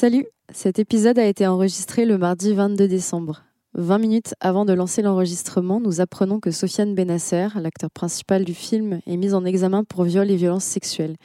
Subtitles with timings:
[0.00, 3.42] Salut, cet épisode a été enregistré le mardi 22 décembre.
[3.74, 9.02] 20 minutes avant de lancer l'enregistrement, nous apprenons que Sofiane Benasser, l'acteur principal du film,
[9.06, 11.16] est mise en examen pour viol et violences sexuelles.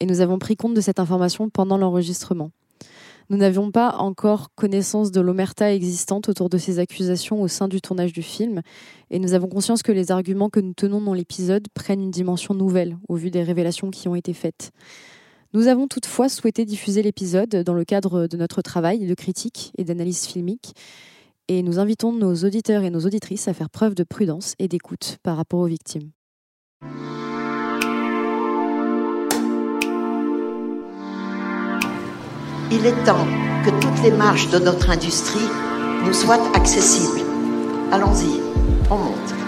[0.00, 2.50] Et nous avons pris compte de cette information pendant l'enregistrement.
[3.30, 7.80] Nous n'avions pas encore connaissance de l'omerta existante autour de ces accusations au sein du
[7.80, 8.62] tournage du film,
[9.12, 12.52] et nous avons conscience que les arguments que nous tenons dans l'épisode prennent une dimension
[12.52, 14.72] nouvelle au vu des révélations qui ont été faites.
[15.54, 19.84] Nous avons toutefois souhaité diffuser l'épisode dans le cadre de notre travail de critique et
[19.84, 20.74] d'analyse filmique,
[21.46, 25.18] et nous invitons nos auditeurs et nos auditrices à faire preuve de prudence et d'écoute
[25.22, 26.10] par rapport aux victimes.
[32.72, 33.26] Il est temps
[33.64, 35.38] que toutes les marches de notre industrie
[36.04, 37.20] nous soient accessibles.
[37.92, 38.40] Allons-y,
[38.90, 39.43] on monte.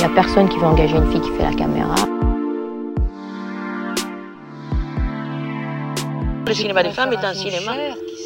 [0.00, 1.94] Il n'y a personne qui veut engager une fille qui fait la caméra.
[6.46, 7.72] Le cinéma des femmes est un cinéma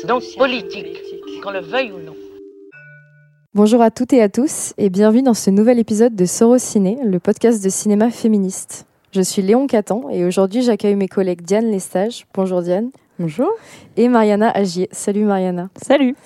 [0.07, 1.03] donc politique,
[1.43, 2.15] qu'on le veuille ou non.
[3.55, 6.97] Bonjour à toutes et à tous et bienvenue dans ce nouvel épisode de Soros Ciné,
[7.05, 8.87] le podcast de cinéma féministe.
[9.11, 12.25] Je suis Léon Catan et aujourd'hui j'accueille mes collègues Diane Lestage.
[12.35, 12.91] Bonjour Diane.
[13.21, 13.49] Bonjour.
[13.97, 14.89] Et Mariana Agier.
[14.91, 15.69] Salut Mariana.
[15.81, 16.17] Salut.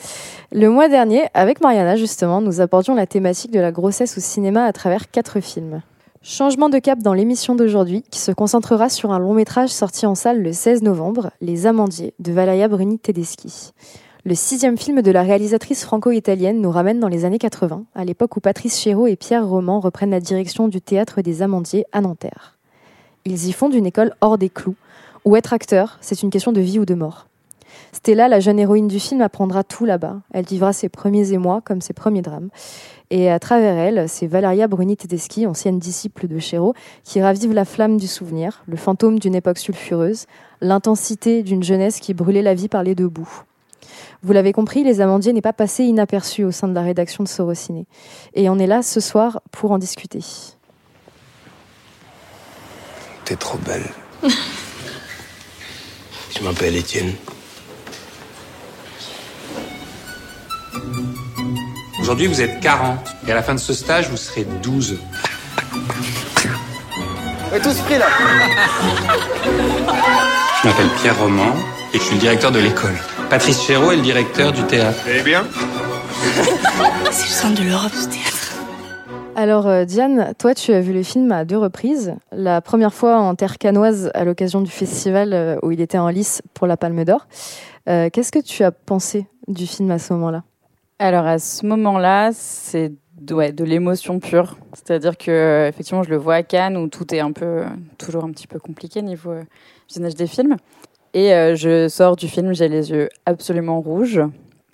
[0.53, 4.64] Le mois dernier, avec Mariana justement, nous abordions la thématique de la grossesse au cinéma
[4.64, 5.83] à travers quatre films.
[6.22, 10.14] Changement de cap dans l'émission d'aujourd'hui qui se concentrera sur un long métrage sorti en
[10.14, 13.72] salle le 16 novembre, Les Amandiers de Valaia Bruni Tedeschi.
[14.25, 18.34] Le sixième film de la réalisatrice franco-italienne nous ramène dans les années 80, à l'époque
[18.39, 22.56] où Patrice Chéreau et Pierre Roman reprennent la direction du théâtre des Amandiers à Nanterre.
[23.27, 24.77] Ils y fondent une école hors des clous,
[25.24, 27.27] où être acteur, c'est une question de vie ou de mort.
[27.92, 30.20] Stella, la jeune héroïne du film, apprendra tout là-bas.
[30.33, 32.50] Elle vivra ses premiers émois comme ses premiers drames.
[33.10, 37.64] Et à travers elle, c'est Valeria Bruni Tedeschi, ancienne disciple de Chéreau, qui ravive la
[37.64, 40.27] flamme du souvenir, le fantôme d'une époque sulfureuse,
[40.60, 43.42] l'intensité d'une jeunesse qui brûlait la vie par les deux bouts.
[44.22, 47.28] Vous l'avez compris, Les Amandiers n'est pas passé inaperçu au sein de la rédaction de
[47.28, 47.86] Sorociné.
[48.34, 50.20] Et on est là ce soir pour en discuter.
[53.25, 53.87] T'es trop belle.
[56.37, 57.15] Je m'appelle Étienne.
[62.00, 62.99] Aujourd'hui, vous êtes 40.
[63.27, 64.99] Et à la fin de ce stage, vous serez 12.
[67.50, 68.06] On est tous pris là.
[70.62, 71.55] Je m'appelle Pierre Roman
[71.93, 72.97] et je suis le directeur de l'école.
[73.31, 75.00] Patrice Chéreau est le directeur du théâtre.
[75.09, 75.44] Eh bien
[77.11, 78.38] C'est le centre de l'Europe, ce théâtre.
[79.41, 82.16] Alors euh, Diane, toi tu as vu le film à deux reprises.
[82.32, 86.09] La première fois en terre canoise à l'occasion du festival euh, où il était en
[86.09, 87.28] lice pour la Palme d'Or.
[87.88, 90.43] Euh, Qu'est-ce que tu as pensé du film à ce moment-là?
[90.99, 92.91] Alors à ce moment-là, c'est
[93.21, 94.59] de l'émotion pure.
[94.72, 97.62] C'est-à-dire que effectivement, je le vois à Cannes où tout est un peu
[97.97, 99.44] toujours un petit peu compliqué niveau euh,
[99.88, 100.56] visionnage des films.
[101.15, 104.20] Et je sors du film, j'ai les yeux absolument rouges.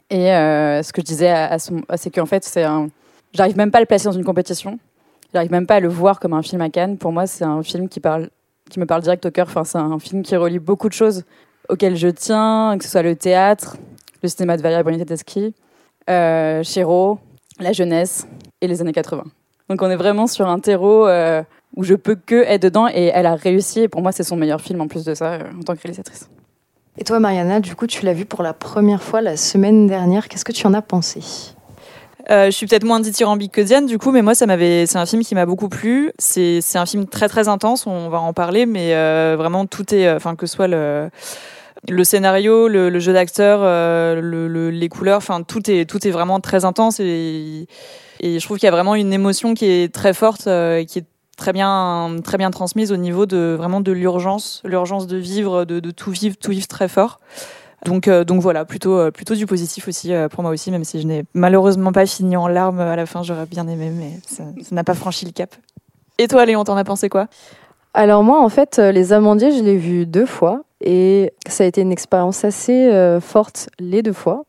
[0.08, 2.88] Et ce que je disais, à, à c'est qu'en fait, c'est un.
[3.34, 4.78] J'arrive même pas à le placer dans une compétition.
[5.32, 6.96] J'arrive même pas à le voir comme un film à Cannes.
[6.96, 8.30] Pour moi, c'est un film qui parle,
[8.70, 9.48] qui me parle direct au cœur.
[9.48, 11.24] Enfin, c'est un film qui relie beaucoup de choses
[11.68, 13.76] auxquelles je tiens, que ce soit le théâtre,
[14.22, 15.54] le cinéma de Valérie Bruni Tedeschi,
[16.08, 16.62] euh,
[17.58, 18.28] la jeunesse
[18.60, 19.24] et les années 80.
[19.68, 21.42] Donc on est vraiment sur un terreau euh,
[21.74, 23.80] où je peux que être dedans et elle a réussi.
[23.80, 25.80] Et pour moi, c'est son meilleur film en plus de ça euh, en tant que
[25.80, 26.28] réalisatrice.
[26.96, 30.28] Et toi Mariana, du coup tu l'as vu pour la première fois la semaine dernière.
[30.28, 31.20] Qu'est-ce que tu en as pensé?
[32.30, 34.96] Euh, je suis peut-être moins dithyrambique que Diane du coup, mais moi ça m'avait, c'est
[34.98, 36.10] un film qui m'a beaucoup plu.
[36.18, 39.94] C'est c'est un film très très intense, on va en parler, mais euh, vraiment tout
[39.94, 41.10] est, enfin que soit le
[41.86, 46.06] le scénario, le, le jeu d'acteur, euh, le, le- les couleurs, enfin tout est tout
[46.08, 47.66] est vraiment très intense et
[48.20, 50.86] et je trouve qu'il y a vraiment une émotion qui est très forte, euh, et
[50.86, 51.04] qui est
[51.36, 55.78] très bien très bien transmise au niveau de vraiment de l'urgence, l'urgence de vivre, de,
[55.78, 57.20] de tout vivre, tout vivre très fort.
[57.84, 60.84] Donc, euh, donc voilà, plutôt, euh, plutôt du positif aussi euh, pour moi aussi, même
[60.84, 64.12] si je n'ai malheureusement pas fini en larmes à la fin, j'aurais bien aimé, mais
[64.26, 65.54] ça n'a pas franchi le cap.
[66.16, 67.26] Et toi, Léon, t'en as pensé quoi?
[67.96, 71.80] Alors moi en fait Les Amandiers je l'ai vu deux fois et ça a été
[71.80, 72.90] une expérience assez
[73.20, 74.46] forte les deux fois.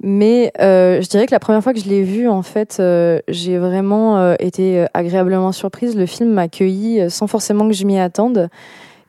[0.00, 2.80] Mais je dirais que la première fois que je l'ai vu, en fait,
[3.26, 5.96] j'ai vraiment été agréablement surprise.
[5.96, 8.48] Le film m'a accueilli sans forcément que je m'y attende.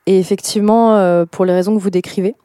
[0.08, 2.36] Et effectivement, pour les raisons que vous décrivez.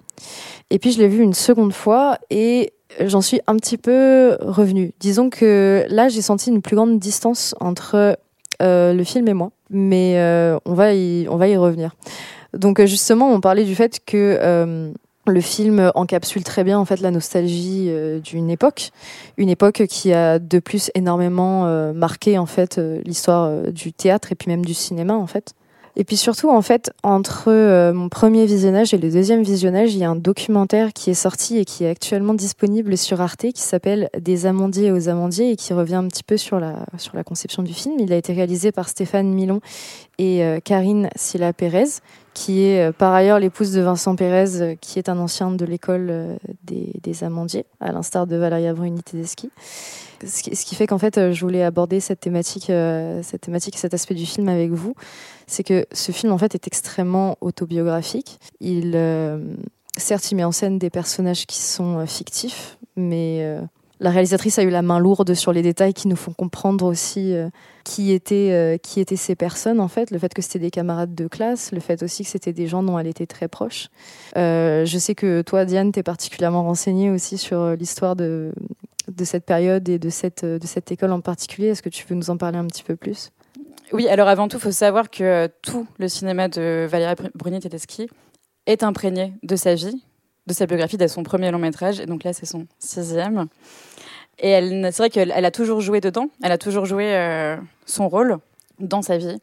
[0.72, 4.94] Et puis je l'ai vu une seconde fois et j'en suis un petit peu revenue.
[5.00, 8.16] Disons que là, j'ai senti une plus grande distance entre
[8.62, 9.50] euh, le film et moi.
[9.68, 11.94] Mais euh, on, va y, on va y revenir.
[12.54, 14.90] Donc euh, justement, on parlait du fait que
[15.26, 17.92] le film encapsule très bien en fait la nostalgie
[18.24, 18.92] d'une époque,
[19.36, 24.48] une époque qui a de plus énormément marqué en fait l'histoire du théâtre et puis
[24.48, 25.54] même du cinéma en fait.
[25.94, 29.98] Et puis surtout, en fait, entre euh, mon premier visionnage et le deuxième visionnage, il
[29.98, 33.60] y a un documentaire qui est sorti et qui est actuellement disponible sur Arte qui
[33.60, 36.86] s'appelle Des amandiers aux amandiers et qui revient un petit peu sur la,
[37.26, 37.96] conception du film.
[37.98, 39.60] Il a été réalisé par Stéphane Milon
[40.18, 42.00] et euh, Karine Silla Pérez,
[42.34, 45.64] qui est euh, par ailleurs l'épouse de Vincent Pérez, euh, qui est un ancien de
[45.64, 49.50] l'école euh, des, amandiers, à l'instar de Valeria Bruni Tedeschi.
[50.24, 52.70] Ce qui, fait qu'en fait, je voulais aborder cette thématique,
[53.22, 54.94] cette cet aspect du film avec vous
[55.48, 58.38] c'est que ce film en fait est extrêmement autobiographique.
[58.60, 58.96] Il,
[59.96, 63.58] certes, il met en scène des personnages qui sont fictifs, mais
[64.02, 67.34] la réalisatrice a eu la main lourde sur les détails qui nous font comprendre aussi
[67.34, 67.48] euh,
[67.84, 70.10] qui étaient euh, qui étaient ces personnes en fait.
[70.10, 72.82] Le fait que c'était des camarades de classe, le fait aussi que c'était des gens
[72.82, 73.88] dont elle était très proche.
[74.36, 78.52] Euh, je sais que toi, Diane, t'es particulièrement renseignée aussi sur l'histoire de
[79.08, 81.68] de cette période et de cette de cette école en particulier.
[81.68, 83.30] Est-ce que tu veux nous en parler un petit peu plus?
[83.92, 87.60] Oui, alors avant tout, il faut savoir que tout le cinéma de Valérie Br- Bruni
[87.60, 88.08] Tedeschi
[88.66, 90.02] est imprégné de sa vie,
[90.46, 92.00] de sa biographie, de son premier long métrage.
[92.00, 93.46] Et donc là, c'est son sixième.
[94.38, 96.26] Et elle, c'est vrai qu'elle elle a toujours joué dedans.
[96.42, 97.56] Elle a toujours joué euh,
[97.86, 98.38] son rôle
[98.80, 99.38] dans sa vie.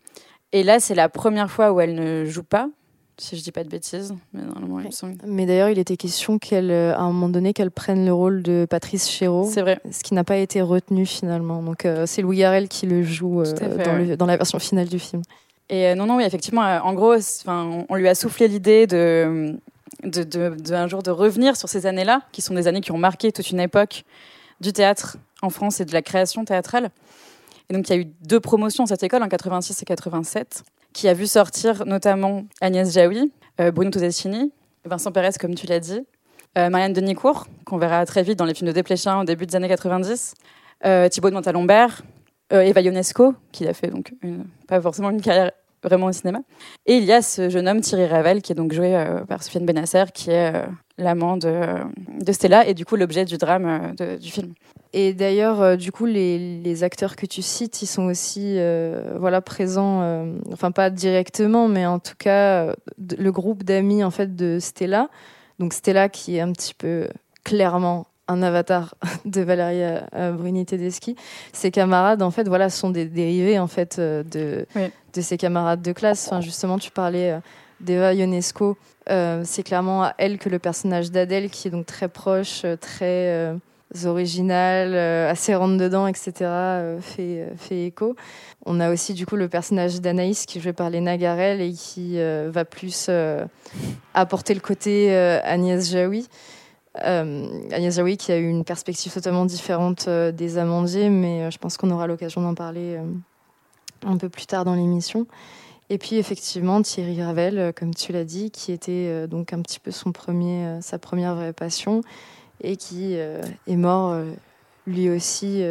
[0.51, 2.69] Et là, c'est la première fois où elle ne joue pas,
[3.17, 4.13] si je dis pas de bêtises.
[5.25, 8.41] Mais d'ailleurs, il était question qu'elle, euh, à un moment donné, qu'elle prenne le rôle
[8.41, 9.79] de Patrice Chéreau, C'est vrai.
[9.91, 11.61] ce qui n'a pas été retenu finalement.
[11.61, 14.05] Donc euh, c'est Louis Garrel qui le joue euh, fait, dans, ouais.
[14.05, 15.21] le- dans la version finale du film.
[15.69, 17.13] Et non, non, oui, effectivement, en gros,
[17.47, 19.55] on lui a soufflé l'idée de,
[20.03, 23.31] de, un jour de revenir sur ces années-là, qui sont des années qui ont marqué
[23.31, 24.03] toute une époque
[24.61, 26.91] du théâtre en France et de la création théâtrale.
[27.69, 30.63] Et donc, il y a eu deux promotions à cette école, en 86 et 87,
[30.93, 34.51] qui a vu sortir notamment Agnès Jaoui, euh, Bruno Todeschini,
[34.85, 36.05] Vincent Pérez, comme tu l'as dit,
[36.57, 39.55] euh, Marianne Denicourt, qu'on verra très vite dans les films de Desplechin au début des
[39.55, 40.33] années 90,
[40.85, 42.01] euh, Thibaut de Montalembert,
[42.51, 44.15] Eva Ionesco, qui a fait donc
[44.67, 45.51] pas forcément une carrière
[45.83, 46.39] vraiment au cinéma.
[46.85, 49.43] Et il y a ce jeune homme, Thierry Ravel, qui est donc joué euh, par
[49.43, 50.65] Sofiane Benasser, qui est euh,
[50.97, 51.61] l'amant de,
[52.21, 54.53] de Stella et du coup l'objet du drame euh, du film.
[54.91, 58.57] Et d'ailleurs, du coup, les, les acteurs que tu cites, ils sont aussi
[59.19, 64.57] voilà présents, enfin pas directement, mais en tout cas le groupe d'amis en fait de
[64.59, 65.09] Stella.
[65.59, 67.07] Donc Stella qui est un petit peu
[67.43, 68.95] clairement un avatar
[69.25, 71.15] de Valeria euh, Bruni Tedeschi.
[71.51, 74.89] Ses camarades en fait voilà sont des dérivés en fait euh, de Oui.
[75.13, 76.27] de ses camarades de classe.
[76.27, 77.39] Enfin justement, tu parlais euh,
[77.81, 78.77] d'Eva Ionesco.
[79.09, 83.29] Euh, c'est clairement à elle que le personnage d'Adèle, qui est donc très proche, très
[83.29, 83.55] euh,
[84.05, 86.31] original, euh, assez rentre dedans, etc.,
[87.01, 88.15] fait, fait écho.
[88.65, 92.19] On a aussi du coup le personnage d'Anaïs qui est joué par Garel et qui
[92.19, 93.09] va plus
[94.13, 96.27] apporter le côté Agnès Jaoui.
[96.97, 101.51] Euh, Agnès Jaoui qui a eu une perspective totalement différente euh, des Amandiers, mais euh,
[101.51, 102.99] je pense qu'on aura l'occasion d'en parler
[104.05, 105.27] un peu plus tard dans l'émission.
[105.91, 109.89] Et puis effectivement Thierry Ravel, comme tu l'as dit, qui était donc un petit peu
[109.89, 112.01] son premier, sa première vraie passion
[112.61, 114.15] et qui est mort
[114.85, 115.63] lui aussi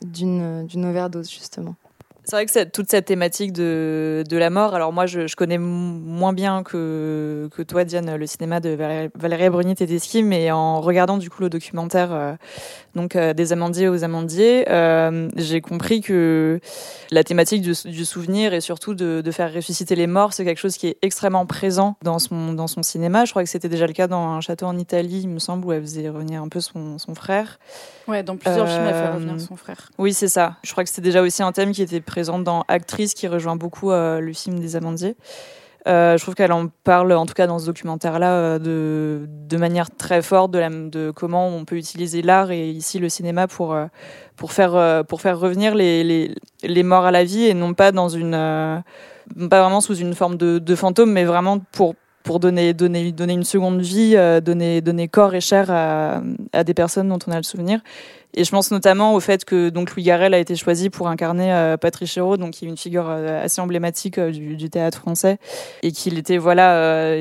[0.00, 1.74] d'une overdose justement.
[2.28, 5.36] C'est vrai que cette- toute cette thématique de, de la mort, alors moi je, je
[5.36, 10.50] connais moins bien que, que toi Diane le cinéma de Valérie, Valérie Bruni Tedeschi, mais
[10.50, 12.34] en regardant du coup le documentaire euh,
[12.96, 16.58] donc euh, des amandiers aux amandiers, euh, j'ai compris que
[17.12, 20.58] la thématique du, du souvenir et surtout de, de faire ressusciter les morts, c'est quelque
[20.58, 23.24] chose qui est extrêmement présent dans son, dans son cinéma.
[23.24, 25.64] Je crois que c'était déjà le cas dans un château en Italie, il me semble,
[25.66, 27.60] où elle faisait revenir un peu son, son frère.
[28.08, 29.90] Ouais, dans plusieurs films, elle fait revenir son frère.
[29.98, 30.56] Oui, c'est ça.
[30.64, 33.56] Je crois que c'était déjà aussi un thème qui était présent dans Actrice, qui rejoint
[33.56, 35.16] beaucoup euh, le film des Amandiers.
[35.86, 39.56] Euh, je trouve qu'elle en parle, en tout cas dans ce documentaire-là, euh, de, de
[39.56, 43.46] manière très forte de, la, de comment on peut utiliser l'art et ici le cinéma
[43.46, 43.76] pour,
[44.34, 48.08] pour, faire, pour faire revenir les, les, morts à la vie et non pas dans
[48.08, 48.82] une, pas
[49.60, 51.94] vraiment sous une forme de fantôme, mais vraiment pour
[52.26, 56.20] pour donner, donner, donner une seconde vie, euh, donner, donner corps et chair à,
[56.52, 57.80] à des personnes dont on a le souvenir.
[58.34, 61.52] Et je pense notamment au fait que donc Louis Garrel a été choisi pour incarner
[61.52, 65.38] euh, Patrice Chéreau, donc qui est une figure euh, assez emblématique du, théâtre français,
[65.84, 67.14] et qu'il était voilà,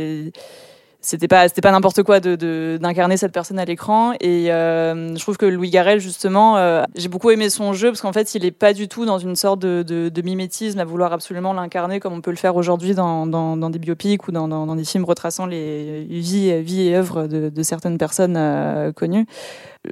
[1.06, 4.14] c'était pas c'était pas n'importe quoi de d'incarner cette personne à l'écran.
[4.20, 8.02] Et euh, je trouve que Louis Garrel justement, euh, j'ai beaucoup aimé son jeu parce
[8.02, 10.86] qu'en fait il est pas du tout dans une sorte de, de, de mimétisme à
[10.86, 14.32] vouloir absolument l'incarner comme on peut le faire aujourd'hui dans, dans, dans des biopics ou
[14.32, 18.92] dans, dans, des films retraçant les vies vie et œuvres de, de certaines personnes euh,
[18.92, 19.28] connues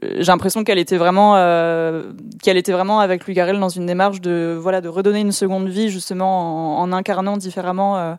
[0.01, 4.21] j'ai l'impression qu'elle était vraiment euh, qu'elle était vraiment avec Louis Garrel dans une démarche
[4.21, 8.15] de voilà de redonner une seconde vie justement en, en incarnant différemment euh,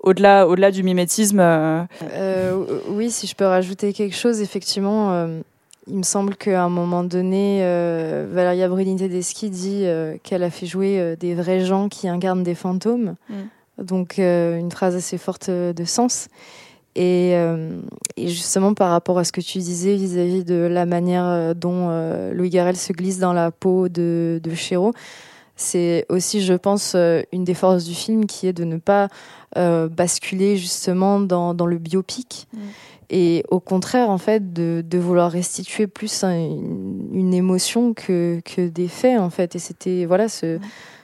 [0.00, 1.82] au-delà au-delà du mimétisme euh.
[2.12, 5.40] Euh, oui, si je peux rajouter quelque chose, effectivement, euh,
[5.88, 9.86] il me semble qu'à un moment donné, euh, Valeria Bruni Tedeschi dit
[10.22, 13.14] qu'elle a fait jouer des vrais gens qui incarnent des fantômes.
[13.28, 13.34] Mm.
[13.84, 16.28] Donc une phrase assez forte de sens.
[16.96, 17.30] Et,
[18.16, 21.88] et, justement par rapport à ce que tu disais vis-à-vis de la manière dont
[22.32, 24.92] Louis Garrel se glisse dans la peau de, de Chéreau,
[25.58, 29.08] c'est aussi, je pense, une des forces du film qui est de ne pas
[29.54, 32.48] basculer justement dans, dans le biopic.
[32.52, 32.58] Mm.
[33.10, 38.88] et au contraire en fait de, de vouloir restituer plus une, émotion que, que des
[38.88, 39.56] faits en fait.
[39.56, 40.58] Et c'était voilà ce,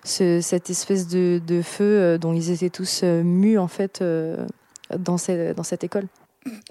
[0.05, 4.03] ce, cette espèce de, de feu euh, dont ils étaient tous euh, mus en fait
[4.03, 4.47] euh,
[4.97, 6.07] dans, cette, dans cette école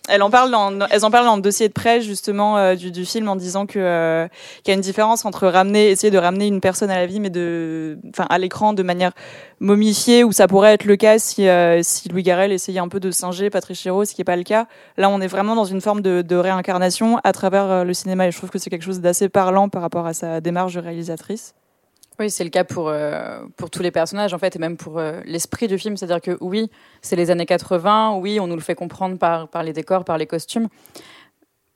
[0.07, 2.91] elle en parle dans, elles en parlent dans le dossier de presse justement euh, du,
[2.91, 4.27] du, film en disant que euh,
[4.63, 7.19] qu'il y a une différence entre ramener, essayer de ramener une personne à la vie,
[7.19, 9.13] mais de, enfin à l'écran de manière
[9.59, 12.99] momifiée, où ça pourrait être le cas si euh, si Louis Garrel essayait un peu
[12.99, 14.67] de singer Patrick Chéreau, ce qui est pas le cas.
[14.97, 18.31] Là, on est vraiment dans une forme de, de réincarnation à travers le cinéma, et
[18.31, 21.55] je trouve que c'est quelque chose d'assez parlant par rapport à sa démarche de réalisatrice.
[22.19, 24.99] Oui, c'est le cas pour, euh, pour tous les personnages, en fait, et même pour
[24.99, 25.97] euh, l'esprit du film.
[25.97, 26.69] C'est-à-dire que oui,
[27.01, 30.17] c'est les années 80, oui, on nous le fait comprendre par, par les décors, par
[30.17, 30.67] les costumes.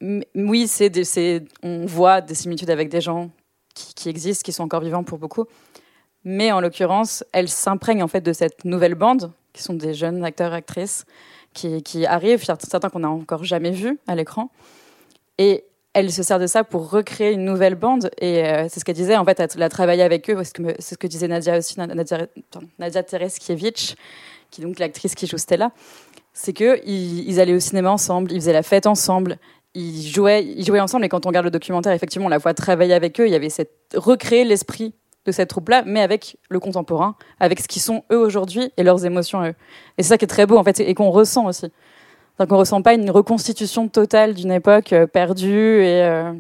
[0.02, 3.32] oui, c'est on voit des similitudes avec des gens
[3.74, 5.46] qui, existent, qui sont encore vivants pour beaucoup.
[6.24, 10.24] Mais en l'occurrence, elle s'imprègne en fait de cette nouvelle bande, qui sont des jeunes
[10.24, 11.06] acteurs actrices,
[11.54, 14.52] qui, qui arrivent, certains qu'on n'a encore jamais vus à l'écran.
[15.38, 15.66] Et
[15.98, 18.12] elle se sert de ça pour recréer une nouvelle bande.
[18.20, 20.98] Et euh, c'est ce qu'elle disait, en fait, elle a travaillé avec eux, c'est ce
[20.98, 22.28] que disait Nadia aussi, Nadia,
[22.78, 23.96] Nadia Tereskiewicz,
[24.52, 25.72] qui est donc l'actrice qui joue Stella.
[26.34, 29.38] C'est qu'ils ils allaient au cinéma ensemble, ils faisaient la fête ensemble,
[29.74, 31.06] ils jouaient, ils jouaient ensemble.
[31.06, 33.26] Et quand on regarde le documentaire, effectivement, on la voit travailler avec eux.
[33.26, 34.94] Il y avait cette, recréer l'esprit
[35.26, 39.04] de cette troupe-là, mais avec le contemporain, avec ce qu'ils sont eux aujourd'hui et leurs
[39.04, 39.56] émotions eux.
[39.98, 41.72] Et c'est ça qui est très beau, en fait, et qu'on ressent aussi.
[42.40, 46.34] Donc on ressent pas une reconstitution totale d'une époque euh, perdue et, euh,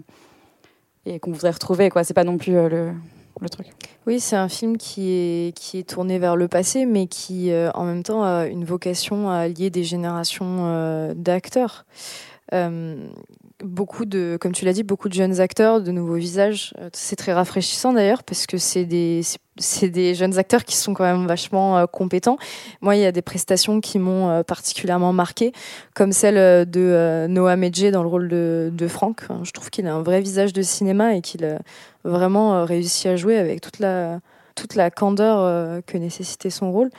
[1.05, 1.89] et qu'on voudrait retrouver.
[1.89, 2.91] Quoi, c'est pas non plus euh, le,
[3.41, 3.67] le, truc.
[4.05, 7.83] Oui, c'est un film qui est qui est tourné vers le passé, mais qui en
[7.83, 11.85] même temps a une vocation à lier des générations d'acteurs
[13.63, 16.73] beaucoup de, comme tu l'as dit, beaucoup de jeunes acteurs, de nouveaux visages.
[16.79, 19.21] Euh, c'est très rafraîchissant d'ailleurs parce que c'est des,
[19.57, 22.37] c'est des jeunes acteurs qui sont quand même vachement euh, compétents.
[22.81, 25.53] Moi, il y a des prestations qui m'ont euh, particulièrement marqué,
[25.95, 29.23] comme celle de Noah Medjay dans le rôle de, de Franck.
[29.43, 31.59] Je trouve qu'il a un vrai visage de cinéma et qu'il a
[32.03, 34.19] vraiment réussi à jouer avec toute la,
[34.55, 36.89] toute la candeur que nécessitait son rôle.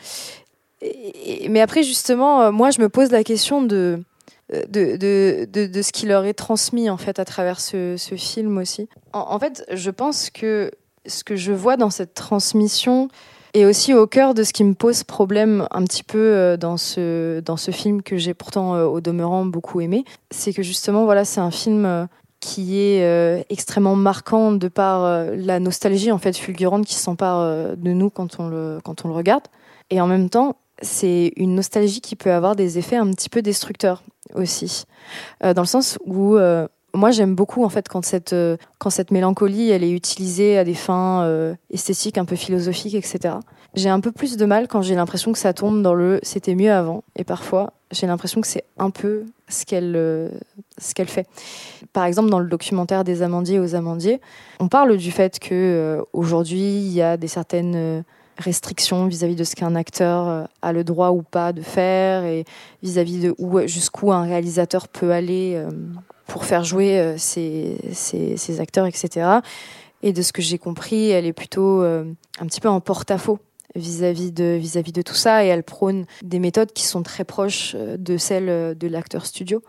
[1.49, 4.03] mais après, justement, moi, je me pose la question de
[4.53, 8.59] de, de, de, ce qui leur est transmis en fait à travers ce, ce film
[8.59, 8.89] aussi.
[9.13, 10.71] En, fait, je pense que
[11.07, 13.09] ce que je vois dans cette transmission
[13.55, 16.77] est aussi au cœur de ce qui me pose problème un petit peu euh, dans
[16.77, 20.05] ce, dans ce film que j'ai pourtant euh, au demeurant beaucoup aimé.
[20.31, 22.07] C'est que justement, voilà, c'est un film euh,
[22.41, 28.11] qui est extrêmement marquant de par la nostalgie en fait fulgurante qui s'empare de nous
[28.11, 29.43] quand on le, quand on le regarde.
[29.91, 33.43] Et en même temps, c'est une nostalgie qui peut avoir des effets un petit peu
[33.43, 34.85] destructeurs aussi,
[35.45, 38.91] euh, dans le sens où euh, moi j'aime beaucoup en fait quand cette euh, quand
[38.91, 43.37] cette mélancolie elle est utilisée à des fins esthétiques un peu philosophiques etc.
[43.75, 46.55] J'ai un peu plus de mal quand j'ai l'impression que ça tombe dans le c'était
[46.55, 50.31] mieux avant et parfois j'ai l'impression que c'est un peu ce qu'elle
[50.79, 51.27] ce qu'elle fait.
[51.93, 54.21] Par exemple dans le documentaire des amandiers aux amandiers,
[54.61, 58.05] on parle du fait que aujourd'hui il y a des certaines
[58.39, 62.45] restrictions vis-à-vis de ce qu'un acteur euh, a le droit ou pas de faire et
[62.83, 65.71] vis-à-vis de où jusqu'où un réalisateur peut aller euh,
[66.27, 69.41] pour faire jouer euh, ses, ses, acteurs, etc.
[70.03, 73.41] Et de ce que j'ai compris, elle est plutôt un petit peu en porte-à-faux
[73.75, 77.75] vis-à-vis de vis-à-vis de tout ça et elle prône des méthodes qui sont très proches
[77.75, 79.61] de celles de l'acteur studio.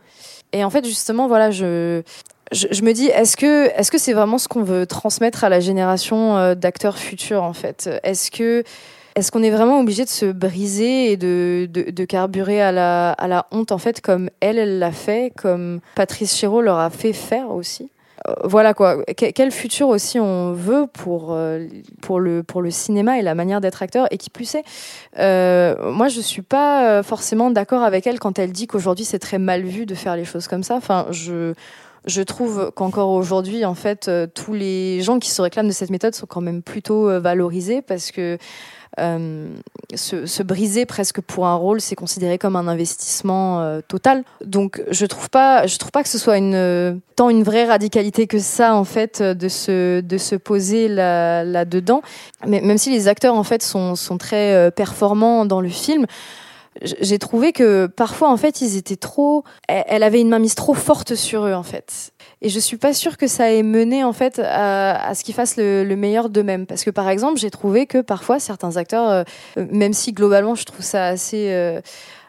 [0.54, 2.04] Et en fait, justement, voilà, je
[2.51, 5.60] je, me dis, est-ce que est-ce que c'est vraiment ce qu'on veut transmettre à la
[5.60, 7.89] génération euh, d'acteurs futurs en fait?
[8.03, 8.63] Est-ce que
[9.15, 13.12] est-ce qu'on est vraiment obligé de se briser et de, de, de, carburer à la,
[13.12, 16.89] à la honte en fait comme elle elle l'a fait, comme Patrice Chéreau leur a
[16.89, 17.89] fait faire aussi?
[18.27, 19.03] Euh, voilà quoi.
[19.15, 21.68] quel futur aussi on veut pour euh,
[22.01, 24.63] pour le pour le cinéma et la manière d'être acteur et qui plus est,
[25.20, 29.38] euh, moi je suis pas forcément d'accord avec elle quand elle dit qu'aujourd'hui c'est très
[29.38, 30.75] mal vu de faire les choses comme ça.
[30.75, 31.53] Enfin je
[32.10, 35.89] je trouve qu'encore aujourd'hui, en fait, euh, tous les gens qui se réclament de cette
[35.89, 38.38] méthode sont quand même plutôt euh, valorisés parce que
[39.00, 39.48] euh,
[39.96, 44.24] se, briser presque pour un rôle, c'est considéré comme un investissement total.
[44.44, 46.39] Donc, je trouve pas, je trouve pas que ce soit
[47.16, 51.66] tant une vraie radicalité que ça, en fait, de se de se poser là, là
[51.66, 52.01] dedans.
[52.48, 56.08] Mais même si les acteurs, en fait, sont sont très performants dans le film
[56.82, 61.16] j'ai trouvé que parfois en fait ils étaient trop elle avait une mainmise trop forte
[61.16, 62.12] sur eux en fait.
[62.42, 65.58] Et je suis pas sûre que ça ait mené en fait à, ce qu'ils fassent
[65.58, 66.66] le, meilleur d'eux-mêmes.
[66.66, 69.24] Parce que par exemple j'ai trouvé que parfois certains acteurs euh,
[69.72, 71.82] même si globalement je trouve ça assez euh,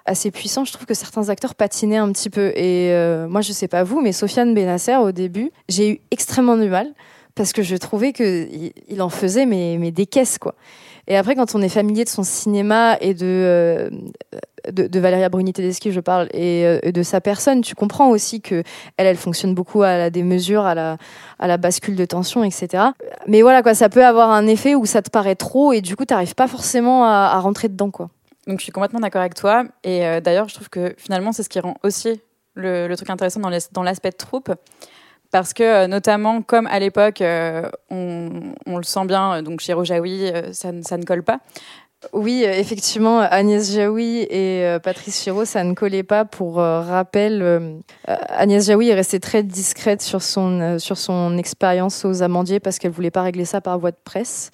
[0.07, 2.52] assez puissant je trouve que certains acteurs patinaient un petit peu.
[2.57, 6.57] Et euh, moi je sais pas vous mais Sofiane Benasser au début j'ai eu extrêmement
[6.57, 6.92] du mal.
[7.37, 8.49] Parce que je trouvais que
[8.88, 10.57] il, en faisait mais des caisses quoi
[11.07, 13.90] et après, quand on est familier de son cinéma et de, euh,
[14.71, 18.40] de, de, Valéria Bruni Tedeschi, je parle, euh, et, de sa personne, tu comprends aussi
[18.40, 18.62] que
[18.97, 20.97] elle, elle fonctionne beaucoup à la démesure, à la,
[21.38, 22.85] à la bascule de tension, etc.
[23.26, 25.97] Mais voilà, quoi, ça peut avoir un effet où ça te paraît trop et du
[25.97, 28.11] coup, tu n'arrives pas forcément à, rentrer dedans, quoi.
[28.47, 29.64] Donc, je suis complètement d'accord avec toi.
[29.85, 32.21] Et euh, d'ailleurs, je trouve que finalement, c'est ce qui rend aussi
[32.54, 34.50] le, truc intéressant dans l'aspect de troupe
[35.30, 39.60] parce que euh, notamment comme à l'époque euh, on, on, le sent bien euh, donc
[39.60, 41.40] chez Rojaoui ça, ça, ne colle pas
[42.14, 46.25] oui, effectivement, Agnès Jaoui et Patrice Chiraud, ça ne collait pas.
[46.25, 52.58] Pour rappel, Agnès Jaoui est restée très discrète sur son, sur son expérience aux amandiers
[52.58, 54.50] parce qu'elle voulait pas régler ça par voie de presse.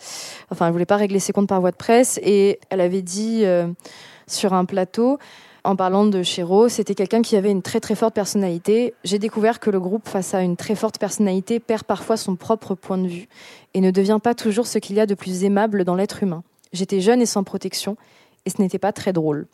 [0.50, 2.18] Enfin, elle voulait pas régler ses comptes par voie de presse.
[2.20, 3.44] Et elle avait dit
[4.26, 5.20] sur un plateau
[5.66, 8.94] en parlant de Chéreau, c'était quelqu'un qui avait une très très forte personnalité.
[9.02, 12.74] J'ai découvert que le groupe, face à une très forte personnalité, perd parfois son propre
[12.74, 13.28] point de vue
[13.74, 16.44] et ne devient pas toujours ce qu'il y a de plus aimable dans l'être humain.
[16.72, 17.96] J'étais jeune et sans protection,
[18.44, 19.46] et ce n'était pas très drôle.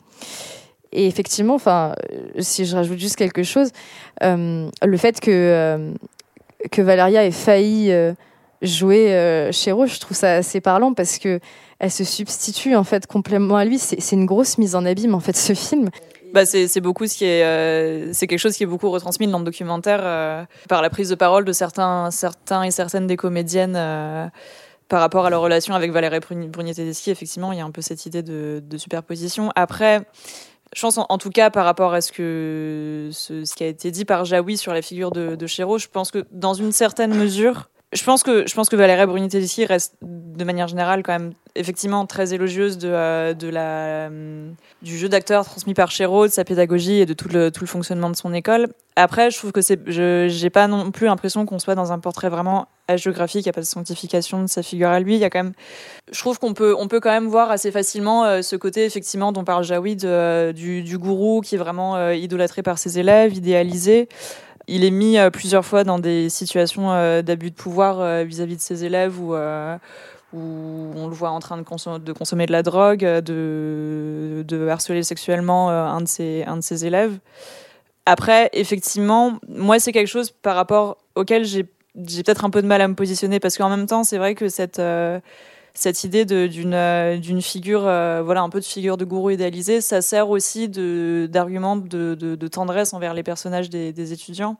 [0.92, 1.94] Et effectivement, euh,
[2.38, 3.70] si je rajoute juste quelque chose,
[4.22, 5.92] euh, le fait que, euh,
[6.70, 7.90] que Valeria ait failli
[8.62, 11.40] jouer euh, Chéreau, je trouve ça assez parlant parce que
[11.82, 13.76] elle se substitue en fait complètement à lui.
[13.76, 15.90] C'est une grosse mise en abîme en fait ce film.
[16.32, 19.40] Bah c'est beaucoup ce qui est euh, c'est quelque chose qui est beaucoup retransmis dans
[19.40, 23.74] le documentaire euh, par la prise de parole de certains certains et certaines des comédiennes
[23.76, 24.28] euh,
[24.88, 27.10] par rapport à leur relation avec Valérie Brunier-Tedeschi.
[27.10, 29.50] Effectivement, il y a un peu cette idée de, superposition.
[29.56, 30.02] Après.
[30.74, 34.06] Je pense en, tout cas par rapport à ce que ce, qui a été dit
[34.06, 37.68] par Jaoui sur la figure de, de Chéreau, je pense que dans une certaine mesure,
[37.92, 42.32] je pense que je pense que Bruni-Tedeschi reste de manière générale quand même effectivement très
[42.32, 47.06] élogieuse de, euh, la euh, du jeu d'acteur transmis par Chéreau, de sa pédagogie et
[47.06, 48.68] de tout le tout le fonctionnement de son école.
[48.96, 51.98] Après, je trouve que c'est je j'ai pas non plus l'impression qu'on soit dans un
[51.98, 55.20] portrait vraiment géographique, il n'y a pas de sanctification de sa figure à lui, il
[55.20, 55.52] y a quand même
[56.10, 59.32] je trouve qu'on peut on peut quand même voir assez facilement euh, ce côté effectivement
[59.32, 64.08] dont parle Jaoui du gourou qui est vraiment idolâtré par ses élèves, idéalisé.
[64.68, 68.56] Il est mis euh, plusieurs fois dans des situations euh, d'abus de pouvoir euh, vis-à-vis
[68.56, 69.34] de ses élèves où,
[70.34, 75.02] on le voit en train de, consommer de, consommer de la drogue, de, de harceler
[75.02, 77.18] sexuellement un, de ses, un de ses élèves.
[78.06, 82.80] Après, effectivement, moi, c'est quelque chose par rapport auquel j'ai peut-être un peu de mal
[82.80, 84.80] à me positionner parce qu'en même temps, c'est vrai que cette
[85.74, 89.80] cette idée d'une euh, d'une figure euh, voilà un peu de figure de gourou idéalisé
[89.80, 94.58] ça sert aussi d'argument de, de, de, tendresse envers les personnages des, des, étudiants.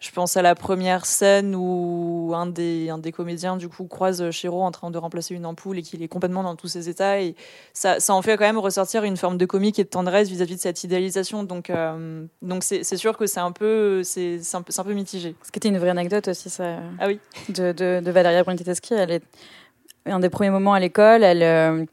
[0.00, 4.30] Je pense à la première scène où un des un des comédiens du coup croise
[4.30, 7.20] Chéreau en train de remplacer une ampoule et qu'il est complètement dans tous ses états.
[7.22, 7.34] Et
[7.72, 10.56] ça ça en fait quand même ressortir une forme de comique et de tendresse vis-à-vis
[10.56, 11.42] de cette idéalisation.
[11.42, 15.36] Donc euh, donc c'est sûr que c'est un peu c'est un peu un peu mitigé.
[15.42, 16.80] Ce qui était une vraie anecdote aussi ça.
[16.98, 17.18] Ah oui.
[17.48, 19.22] De de, de Bruni-Tedeschi elle est
[20.06, 21.84] un des premiers moments à l'école, elle, euh,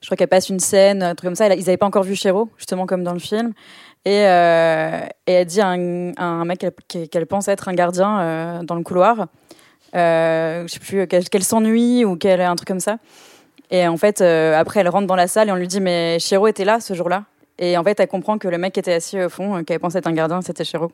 [0.00, 1.52] je crois qu'elle passe une scène, un truc comme ça.
[1.54, 3.52] ils n'avaient pas encore vu Chéreau, justement comme dans le film.
[4.04, 8.82] Et, euh, elle dit à un, mec qu'elle pense être un gardien euh, dans le
[8.82, 9.28] couloir.
[9.94, 12.98] je sais plus, qu'elle s'ennuie ou qu'elle un truc comme ça.
[13.70, 16.48] Et en fait, après, elle rentre dans la salle et on lui dit Mais Chéreau
[16.48, 17.24] était là ce jour-là.
[17.58, 19.98] Et en fait, elle comprend que le mec qui était assis au fond, qu'elle pensait
[19.98, 20.90] être un gardien, c'était Chéreau.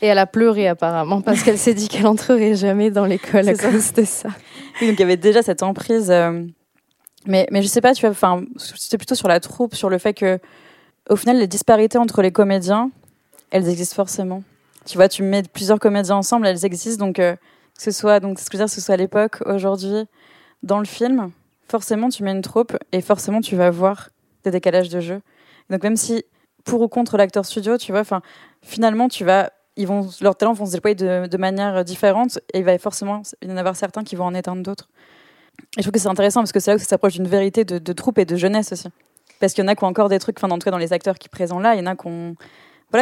[0.00, 3.54] Et elle a pleuré apparemment parce qu'elle s'est dit qu'elle entrerait jamais dans l'école à
[3.54, 4.30] cause de ça.
[4.80, 6.10] Oui, donc il y avait déjà cette emprise.
[6.10, 6.44] Euh,
[7.26, 9.98] mais, mais je sais pas, tu vois, enfin, c'était plutôt sur la troupe, sur le
[9.98, 10.38] fait que,
[11.08, 12.90] au final, les disparités entre les comédiens,
[13.50, 14.42] elles existent forcément.
[14.86, 17.04] Tu vois, tu mets plusieurs comédiens ensemble, elles existent.
[17.04, 17.34] Donc, euh,
[17.76, 20.06] que ce soit, donc, ce que je veux dire, que ce soit à l'époque, aujourd'hui,
[20.62, 21.30] dans le film,
[21.68, 24.10] forcément, tu mets une troupe et forcément, tu vas voir
[24.44, 25.20] des décalages de jeu.
[25.70, 26.24] Donc, même si
[26.64, 28.22] pour ou contre l'acteur studio, tu vois, enfin,
[28.62, 32.64] finalement, tu vas ils vont, leurs talents vont se déployer de, manière différente et il
[32.64, 34.88] va forcément y en avoir certains qui vont en éteindre d'autres.
[35.76, 37.64] Et je trouve que c'est intéressant parce que c'est là où ça s'approche d'une vérité
[37.64, 38.88] de, troupe et de jeunesse aussi.
[39.40, 40.78] Parce qu'il y en a qui ont encore des trucs, enfin, en tout cas dans
[40.78, 41.96] les acteurs qui présent là, il y en a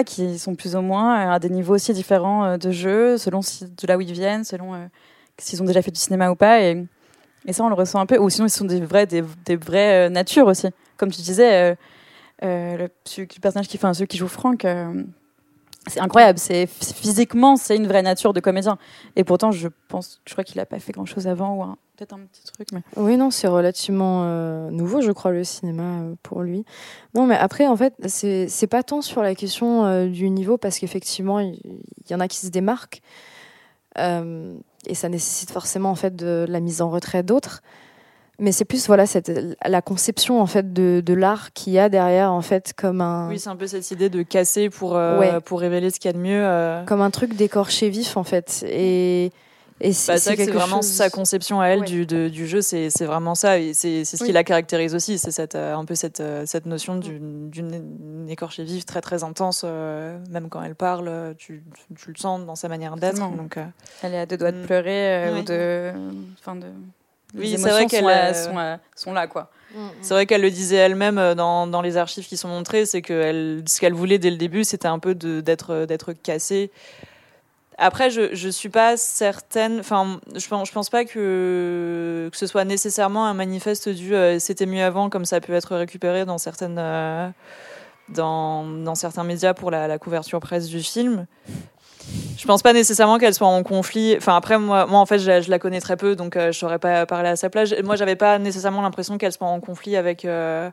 [0.04, 3.86] qui, sont plus ou moins à des niveaux aussi différents euh, de jeu, selon de
[3.86, 4.86] là où ils viennent, selon euh,
[5.36, 6.62] s'ils ont déjà fait du cinéma ou pas.
[6.62, 6.86] Et,
[7.50, 8.18] ça, on le ressent un peu.
[8.18, 10.68] Ou sinon, ils sont des vrais, des, des vraies euh, natures aussi.
[10.96, 11.76] Comme tu disais,
[12.42, 14.66] le, le, personnage qui fait qui joue Franck
[15.86, 16.38] c'est incroyable.
[16.38, 18.78] C'est physiquement, c'est une vraie nature de comédien.
[19.16, 22.14] Et pourtant, je pense, je crois qu'il a pas fait grand chose avant ou peut-être
[22.14, 22.68] un petit truc.
[22.96, 26.64] Oui, non, c'est relativement euh, nouveau, je crois, le cinéma euh, pour lui.
[27.14, 30.78] Non, mais après, en fait, c'est pas tant sur la question euh, du niveau parce
[30.78, 31.58] qu'effectivement, il
[32.08, 33.00] y, en a qui se démarquent
[33.96, 37.60] et ça nécessite forcément en fait de la mise en retrait d'autres
[38.40, 39.30] mais c'est plus voilà cette
[39.64, 43.28] la conception en fait de, de l'art qu'il y a derrière en fait comme un
[43.28, 46.14] oui c'est un peu cette idée de casser pour euh, pour révéler ce qu'il y
[46.14, 46.84] a de mieux euh.
[46.84, 49.30] comme un truc d'écorché vif en fait et
[49.82, 53.58] et c'est bah, vraiment sa conception à elle du, du jeu, c'est vraiment ça.
[53.58, 55.16] Et c'est ce qui la caractérise aussi.
[55.16, 59.64] C'est cette, euh, un peu cette, cette notion d'une écorché vive très très intense.
[59.64, 61.64] même quand elle parle, tu,
[61.96, 63.16] tu le sens dans sa manière d'être.
[63.16, 63.58] Donc,
[64.02, 64.66] Elle est à deux doigts de mm.
[64.66, 65.92] pleurer ou de,
[66.38, 66.66] enfin de
[67.34, 69.50] oui, c'est vrai qu'elles euh, sont, euh, sont, là, quoi.
[69.74, 69.90] Mm, mm.
[70.02, 73.02] C'est vrai qu'elle le disait elle-même euh, dans, dans, les archives qui sont montrées, c'est
[73.02, 76.70] que elle, ce qu'elle voulait dès le début, c'était un peu d'être d'être cassée.
[77.78, 79.80] Après, je je suis pas certaine.
[79.80, 84.66] Enfin, je pense je pense pas que que ce soit nécessairement un manifeste du c'était
[84.66, 86.80] mieux avant, comme ça peut être récupéré dans certaines
[88.10, 91.26] dans, dans certains médias pour la, la couverture presse du film
[92.40, 94.14] je pense pas nécessairement qu'elle soit en conflit.
[94.16, 96.58] Enfin après moi, moi en fait je, je la connais très peu donc euh, je
[96.58, 97.74] saurais pas parler à sa place.
[97.84, 100.70] Moi j'avais pas nécessairement l'impression qu'elle soit en conflit avec euh,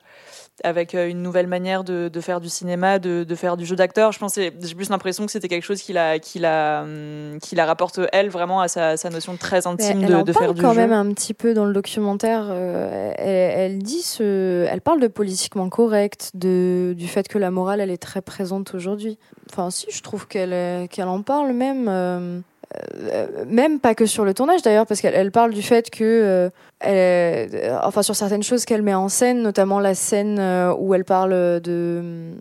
[0.64, 3.76] avec euh, une nouvelle manière de, de faire du cinéma, de, de faire du jeu
[3.76, 4.12] d'acteur.
[4.12, 7.56] Je pense j'ai plus l'impression que c'était quelque chose qui la qui la hum, qui
[7.56, 10.68] la rapporte elle vraiment à sa, sa notion très intime de, de faire du jeu.
[10.68, 12.50] quand même un petit peu dans le documentaire.
[12.50, 17.82] elle, elle, dit ce, elle parle de politiquement correct, de du fait que la morale
[17.82, 19.18] elle est très présente aujourd'hui.
[19.52, 21.88] Enfin, si, je trouve qu'elle euh, qu'elle en parle même.
[21.88, 22.40] Euh,
[23.12, 27.78] euh, même pas que sur le tournage d'ailleurs, parce qu'elle parle du fait que, elle,
[27.84, 30.40] enfin sur certaines choses qu'elle met en scène, notamment la scène
[30.78, 32.34] où elle parle de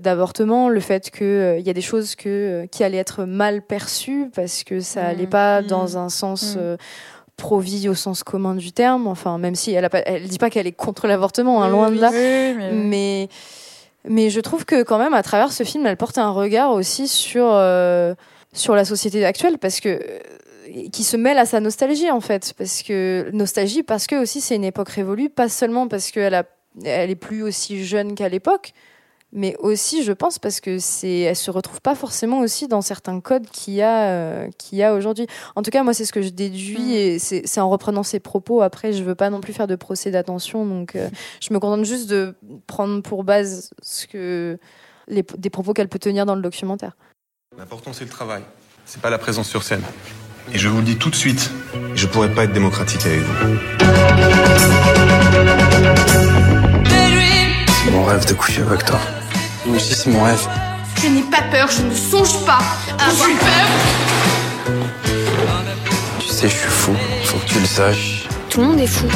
[0.00, 4.28] d'avortement, le fait qu'il il y a des choses que, qui allaient être mal perçues
[4.34, 5.06] parce que ça mmh.
[5.06, 5.66] allait pas mmh.
[5.66, 6.76] dans un sens mmh.
[7.36, 9.06] pro-vie au sens commun du terme.
[9.06, 11.90] Enfin, même si elle a pas, elle dit pas qu'elle est contre l'avortement, hein, loin
[11.90, 12.10] de là,
[12.72, 13.28] mais
[14.08, 17.08] mais je trouve que quand même, à travers ce film, elle porte un regard aussi
[17.08, 18.14] sur, euh,
[18.52, 22.52] sur la société actuelle, parce que euh, qui se mêle à sa nostalgie en fait,
[22.58, 26.44] parce que nostalgie parce que aussi c'est une époque révolue, pas seulement parce qu'elle
[26.84, 28.72] elle est plus aussi jeune qu'à l'époque,
[29.36, 33.20] mais aussi, je pense, parce que c'est, elle se retrouve pas forcément aussi dans certains
[33.20, 35.26] codes qu'il y a, euh, qu'il y a aujourd'hui.
[35.56, 36.92] En tout cas, moi, c'est ce que je déduis mm.
[36.92, 38.62] et c'est, en reprenant ses propos.
[38.62, 41.84] Après, je veux pas non plus faire de procès d'attention, donc euh, je me contente
[41.84, 42.34] juste de
[42.66, 44.58] prendre pour base ce que
[45.06, 46.96] les, des propos qu'elle peut tenir dans le documentaire.
[47.58, 48.42] L'important, c'est le travail.
[48.86, 49.82] C'est pas la présence sur scène.
[50.54, 51.50] Et je vous le dis tout de suite,
[51.94, 53.58] je pourrais pas être démocratique avec vous.
[57.84, 58.98] C'est mon rêve de coucher avec toi.
[59.66, 60.46] Moi aussi, c'est mon rêve.
[61.02, 62.60] Je n'ai pas peur, je ne songe pas
[62.98, 63.68] à avoir peur.
[66.20, 66.94] Tu sais, je suis fou.
[67.24, 68.15] Faut que tu le saches.
[68.56, 69.06] Tout le monde est fou.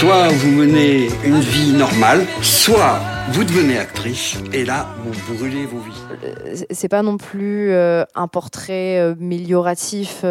[0.00, 5.78] Soit vous menez une vie normale, soit vous devenez actrice et là, vous brûlez vos
[5.78, 5.92] vies.
[6.24, 10.24] Euh, c'est pas non plus euh, un portrait euh, amélioratif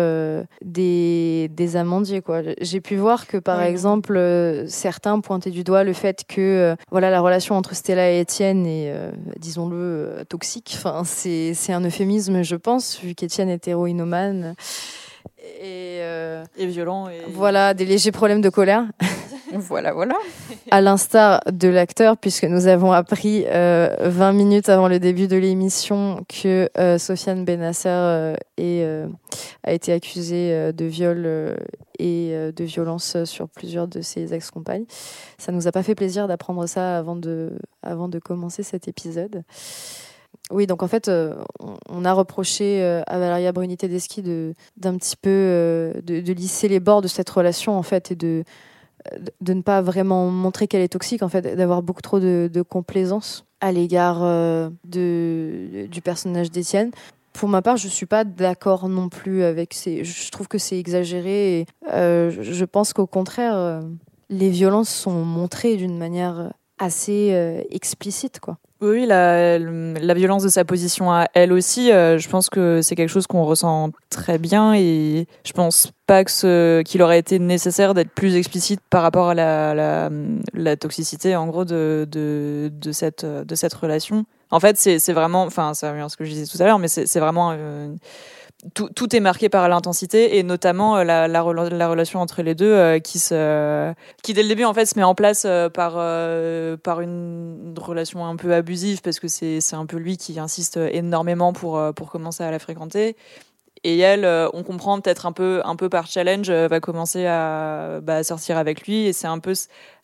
[0.62, 2.22] des, des amandiers.
[2.22, 2.42] Quoi.
[2.60, 4.20] J'ai pu voir que, par exemple,
[4.68, 8.94] certains pointaient du doigt le fait que voilà, la relation entre Stella et Étienne est,
[9.38, 10.74] disons-le, toxique.
[10.76, 14.56] Enfin, c'est un euphémisme, je pense, vu qu'Étienne est héroïnomane.
[15.62, 16.00] Et,
[16.58, 17.08] et violent.
[17.10, 17.22] Et...
[17.30, 18.86] Voilà, des légers problèmes de colère.
[19.54, 20.16] Voilà, voilà.
[20.72, 25.38] À l'instar de l'acteur, puisque nous avons appris euh, 20 minutes avant le début de
[25.38, 29.08] l'émission que euh, Sofiane Benasser euh, euh,
[29.64, 31.58] a été accusée de viol
[31.98, 34.86] et de violence sur plusieurs de ses ex-compagnes.
[35.38, 39.44] Ça nous a pas fait plaisir d'apprendre ça avant de, avant de commencer cet épisode.
[40.52, 41.12] Oui, donc en fait,
[41.90, 46.80] on a reproché à Valeria Bruni Tedeschi de d'un petit peu de, de, lisser les
[46.80, 48.44] bords de cette relation en fait et de
[49.42, 53.46] de ne pas vraiment montrer qu'elle est toxique, en fait, d'avoir beaucoup trop de, complaisance
[53.62, 56.92] à l'égard euh, de, du personnage d'Étienne.
[57.34, 60.04] Pour ma part, je suis pas d'accord non plus avec ces.
[60.04, 63.82] Je trouve que c'est exagéré et euh, je pense qu'au contraire, euh,
[64.30, 68.58] les violences sont montrées d'une manière assez explicite, quoi.
[68.82, 72.96] Oui, la, la, violence de sa position à elle aussi, euh, je pense que c'est
[72.96, 77.40] quelque chose qu'on ressent très bien et je pense pas que ce, qu'il aurait été
[77.40, 80.10] nécessaire d'être plus explicite par rapport à la, la,
[80.54, 84.26] la toxicité en gros de, de, de, cette, de cette relation.
[84.50, 86.66] En fait, c'est, c'est vraiment, enfin, ça revient à ce que je disais tout à
[86.66, 87.94] l'heure, mais c'est, c'est vraiment euh,
[88.74, 92.56] tout, est marqué par l'intensité et notamment euh, la, la, rela- la relation entre les
[92.56, 95.70] deux euh, qui se qui dès le début en fait se met en place euh,
[95.70, 95.94] par
[96.84, 101.54] par une relation un peu abusive parce que c'est un peu lui qui insiste énormément
[101.54, 103.16] pour pour commencer à la fréquenter.
[103.86, 108.24] Et elle on comprend peut-être un peu un peu par challenge va commencer à bah,
[108.24, 109.06] sortir avec lui.
[109.06, 109.54] Et c'est un peu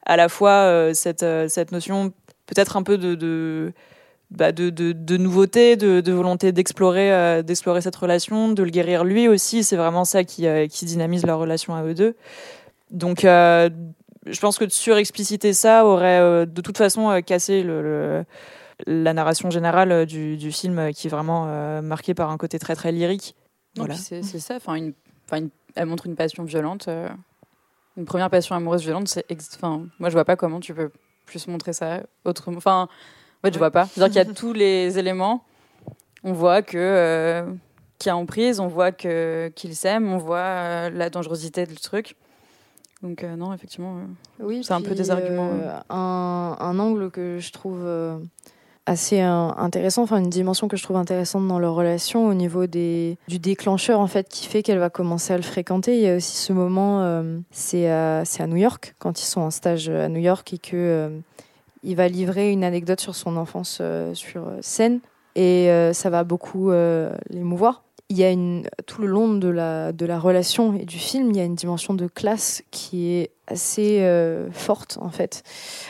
[0.06, 2.14] à la fois cette cette notion
[2.46, 3.74] peut-être un peu de
[4.38, 8.70] bah, de, de, de nouveauté, de, de volonté d'explorer euh, d'explorer cette relation, de le
[8.70, 9.64] guérir lui aussi.
[9.64, 12.16] C'est vraiment ça qui, euh, qui dynamise leur relation à eux deux.
[12.92, 13.70] Donc, euh,
[14.26, 18.26] je pense que de surexpliciter ça aurait de toute façon cassé le, le-
[18.88, 22.92] la narration générale du, du film qui est vraiment marquée par un côté très très
[22.92, 23.36] lyrique.
[23.78, 23.96] Voilà.
[23.96, 24.56] c'est ça.
[24.56, 24.94] Enfin, une,
[25.28, 26.90] enfin, une- elle montre une passion violente.
[27.98, 29.26] une première passion amoureuse violente, c'est.
[29.56, 30.92] Enfin, moi, je vois pas comment tu peux
[31.26, 32.58] plus montrer ça autrement.
[32.58, 32.90] Enfin,
[33.46, 33.86] fait, je vois pas.
[33.88, 35.44] C'est-à-dire qu'il y a tous les éléments.
[36.24, 36.78] On voit que.
[36.78, 37.44] euh,
[37.98, 41.76] qu'il y a emprise, on voit que qu'ils s'aiment, on voit euh, la dangerosité du
[41.76, 42.16] truc.
[43.02, 43.96] Donc, euh, non, effectivement.
[43.98, 45.50] euh, Oui, c'est un peu des arguments.
[45.90, 47.86] un, un angle que je trouve
[48.88, 53.18] assez intéressant, enfin une dimension que je trouve intéressante dans leur relation au niveau des,
[53.28, 55.96] du déclencheur en fait qui fait qu'elle va commencer à le fréquenter.
[55.98, 59.42] Il y a aussi ce moment, euh, c'est à, à New York quand ils sont
[59.42, 61.10] en stage à New York et que euh,
[61.86, 65.00] il va livrer une anecdote sur son enfance euh, sur euh, scène
[65.36, 66.72] et euh, ça va beaucoup
[67.30, 67.84] l'émouvoir.
[68.10, 71.32] Il y a une, tout le long de la, de la relation et du film,
[71.32, 75.42] il y a une dimension de classe qui est assez euh, forte en fait,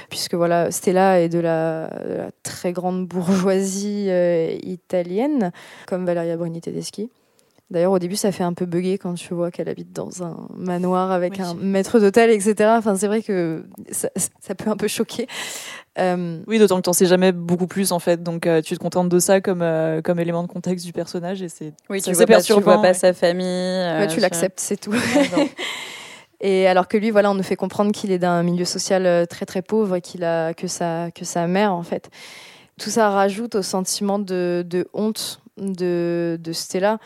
[0.09, 5.51] puisque voilà, Stella est de la, de la très grande bourgeoisie euh, italienne,
[5.87, 7.09] comme Valeria Bruni Tedeschi.
[7.69, 10.47] D'ailleurs, au début, ça fait un peu bugger quand tu vois qu'elle habite dans un
[10.55, 11.41] manoir avec Oui.
[11.41, 12.75] un maître d'hôtel, etc.
[12.77, 14.07] Enfin, c'est vrai que ça,
[14.39, 15.27] ça peut un peu choquer.
[15.97, 18.79] Euh, Oui, d'autant que t'en sais jamais beaucoup plus en fait, donc euh, tu te
[18.81, 22.11] contentes de ça comme euh, comme élément de contexte du personnage et c'est Oui, tu
[22.11, 23.45] vois, pas, tu vois pas sa famille.
[23.47, 24.93] euh, Ouais, tu l'acceptes, c'est tout.
[26.41, 29.45] Et alors que lui, voilà, on nous fait comprendre qu'il est d'un milieu social très
[29.45, 32.09] très pauvre et qu'il a que sa que sa mère en fait.
[32.77, 36.97] Tout ça rajoute au sentiment de, de honte de, de Stella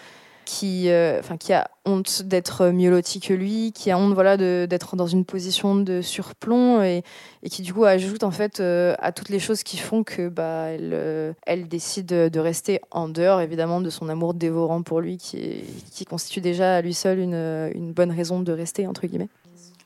[0.50, 4.36] qui euh, enfin qui a honte d'être mieux loti que lui, qui a honte voilà
[4.36, 7.04] d'être dans une position de surplomb et,
[7.52, 10.70] qui du coup ajoute en fait euh, à toutes les choses qui font que bah
[10.70, 15.18] elle euh, elle décide de rester en dehors évidemment de son amour dévorant pour lui
[15.18, 19.30] qui qui constitue déjà à lui seul une une bonne raison de rester entre guillemets.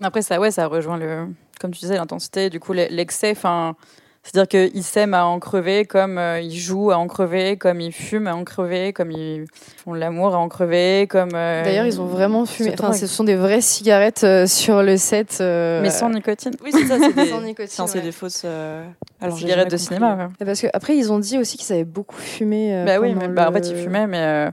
[0.02, 1.28] Après, ça, ouais, ça rejoint le,
[1.62, 3.32] comme tu disais, l'intensité, du coup, l'excès.
[3.32, 3.76] Enfin,
[4.24, 7.92] c'est-à-dire qu'ils s'aiment à en crever, comme euh, ils jouent à en crever, comme ils
[7.92, 9.46] fument à en crever, comme ils
[9.84, 11.32] font l'amour à en crever, comme.
[11.36, 12.74] euh, D'ailleurs, ils ont vraiment fumé.
[12.80, 15.40] Enfin, ce sont des vraies cigarettes euh, sur le set.
[15.42, 16.54] euh, Mais sans nicotine.
[16.64, 18.02] Oui, c'est ça, c'est des, Sans nicotine, ouais.
[18.02, 18.86] des fausses euh,
[19.22, 20.16] alors, cigarettes de cinéma.
[20.16, 20.28] ouais.
[20.40, 22.76] Et Parce que après, ils ont dit aussi qu'ils avaient beaucoup fumé.
[22.76, 24.52] euh, Bah oui, mais bah, en fait, ils fumaient, mais euh,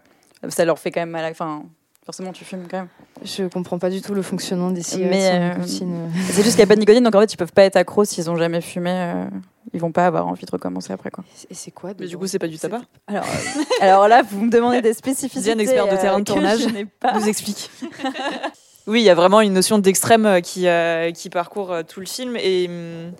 [0.48, 1.24] ça leur fait quand même mal.
[1.24, 1.62] à- Enfin,
[2.10, 2.88] forcément, tu fumes quand même.
[3.22, 6.10] Je comprends pas du tout le fonctionnement des cigarettes Mais, sans euh, nicotine.
[6.30, 7.76] C'est juste qu'il n'y a pas de nicotine, donc en fait, ils peuvent pas être
[7.76, 8.90] accros s'ils ont jamais fumé.
[8.90, 9.24] euh,
[9.72, 11.22] ils vont pas avoir envie de recommencer après, quoi.
[11.48, 12.80] Et c'est quoi Mais du coup, c'est pas du tabac.
[13.06, 15.54] Alors, euh, alors là, vous me demandez des spécificités.
[15.54, 17.16] Diane, expert de terrain de euh, tournage, je n'ai pas.
[17.16, 17.70] nous explique.
[18.88, 22.00] oui, il y a vraiment une notion d'extrême euh, qui, euh, qui parcourt euh, tout
[22.00, 23.12] le film et hum,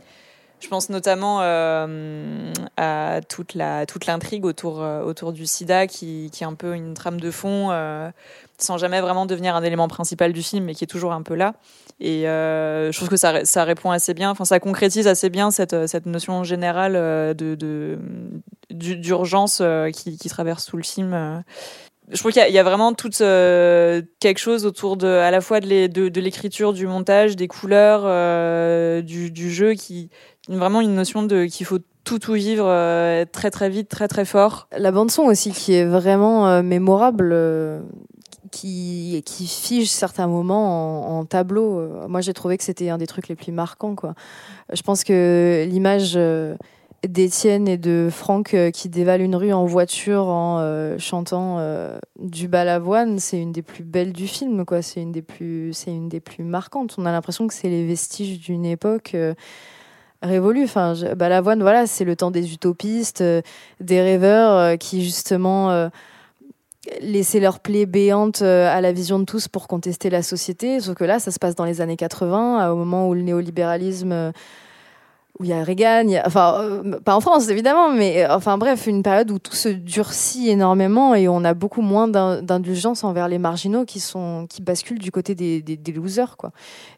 [0.61, 6.31] je pense notamment euh, à toute la toute l'intrigue autour euh, autour du SIDA qui,
[6.33, 8.11] qui est un peu une trame de fond euh,
[8.63, 11.35] sans jamais vraiment devenir un élément principal du film mais qui est toujours un peu
[11.35, 11.55] là.
[12.01, 14.31] Et euh, je trouve que ça, ça répond assez bien.
[14.31, 17.99] Enfin ça concrétise assez bien cette cette notion générale euh, de de-
[18.71, 21.39] d'u- d'urgence euh, qui, qui traverse tout le film euh,
[22.13, 25.61] je trouve qu'il y, a- vraiment tout euh, quelque chose autour de à la fois
[25.61, 30.11] de l'é- de de l'écriture, du montage, des couleurs, euh, du, jeu, qui
[30.49, 34.25] vraiment une notion de qu'il faut tout tout vivre euh, très très vite, très très
[34.25, 34.67] fort.
[34.77, 37.81] La bande son aussi qui est vraiment euh, mémorable, euh,
[38.51, 41.79] qui qui fige certains moments en, en tableau.
[41.79, 43.95] Euh, Moi, j'ai trouvé que c'était un des trucs les plus marquants.
[43.95, 44.15] Quoi.
[44.73, 46.55] Je pense que l'image euh,
[47.07, 51.99] d'Étienne et de Franck euh, qui dévalent une rue en voiture en euh, chantant euh,
[52.19, 54.65] du balavoine, c'est une des plus belles du film.
[54.83, 55.73] C'est une des plus,
[56.45, 56.97] marquantes.
[56.99, 59.13] On a l'impression que c'est les vestiges d'une époque.
[59.15, 59.35] euh,
[60.23, 60.65] révolue.
[60.65, 63.41] Enfin, je- Balavoine, voilà, c'est le temps des utopistes, euh,
[63.81, 65.71] des rêveurs euh, qui justement
[67.01, 70.81] laissaient leur plaie béante euh, à la vision de tous pour contester la société.
[70.81, 73.23] Sauf que là, ça se passe dans les années 80, euh, au moment où le
[73.23, 74.33] néolibéralisme, euh,
[75.39, 79.31] où il y a Reagan, enfin, pas en France évidemment, mais enfin bref, une période
[79.31, 83.87] où tout se durcit énormément et on a beaucoup moins d'in- d'indulgence envers les marginaux
[83.87, 86.53] qui sont qui basculent du côté des, losers, quoi.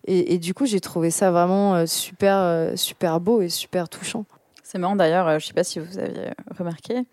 [0.07, 4.25] Et, du coup, j'ai trouvé ça vraiment super, super beau et super touchant.
[4.65, 7.05] C'est marrant d'ailleurs, je ne sais pas si vous aviez remarqué,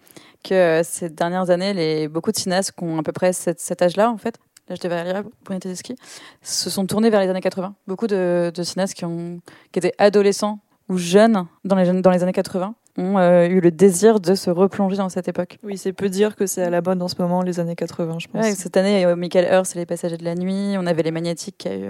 [0.43, 3.59] que euh, ces dernières années, les, beaucoup de cinéastes qui ont à peu près cet,
[3.59, 4.35] cet âge-là, en fait,
[4.69, 5.95] l'âge de Valéria Bruni-Tedeschi,
[6.41, 7.75] se sont tournés vers les années 80.
[7.87, 12.23] Beaucoup de, de cinéastes qui, ont, qui étaient adolescents ou jeunes dans les, dans les
[12.23, 15.57] années 80 ont euh, eu le désir de se replonger dans cette époque.
[15.63, 18.19] Oui, c'est peu dire que c'est à la mode en ce moment, les années 80,
[18.19, 18.43] je pense.
[18.43, 21.11] Ouais, cette année, euh, Michael Hurst et les Passagers de la Nuit, on avait Les
[21.11, 21.87] Magnétiques qui a eu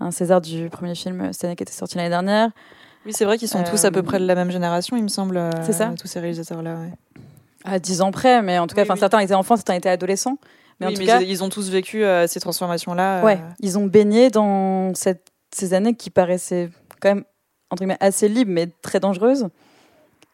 [0.00, 2.50] un César du premier film cette année qui était sorti l'année dernière.
[3.06, 5.08] Oui, c'est vrai qu'ils sont tous à peu près de la même génération, il me
[5.08, 5.50] semble.
[5.62, 7.21] C'est ça Tous ces réalisateurs-là, ouais.
[7.64, 9.00] À 10 ans près, mais en tout cas, Oui, enfin oui.
[9.00, 10.38] certains étaient enfants, certains étaient adolescents.
[10.80, 13.18] Mais Oui, en tout mais cas, ils, ont tous vécu euh, ces transformations-là.
[13.20, 16.70] euh, Ouais, ils ont baigné dans cette, ces années qui paraissaient
[17.00, 17.24] quand même,
[17.70, 19.44] entre guillemets, assez libres, mais très dangereuses.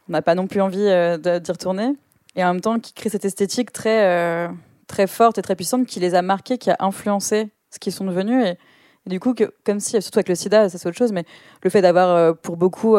[0.09, 1.93] On n'a pas non plus envie euh, d'y retourner.
[2.37, 4.49] Et en même temps, qui crée cette esthétique très,
[4.87, 8.05] très forte et très puissante qui les a marqués, qui a influencé ce qu'ils sont
[8.05, 8.47] devenus.
[8.47, 8.51] Et,
[9.07, 11.25] et du coup, que, comme si, surtout avec le sida, ça c'est autre chose, mais
[11.63, 12.97] le fait d'avoir pour beaucoup,